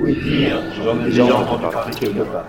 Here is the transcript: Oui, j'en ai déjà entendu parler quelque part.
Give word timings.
Oui, 0.00 0.48
j'en 0.82 0.98
ai 1.00 1.04
déjà 1.04 1.24
entendu 1.24 1.64
parler 1.70 1.94
quelque 1.94 2.22
part. 2.22 2.46